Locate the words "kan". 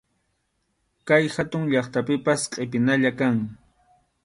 3.19-3.35